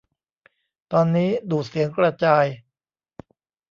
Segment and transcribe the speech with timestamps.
[0.91, 2.45] ตอนนี้ ดูดเสียงกระจาย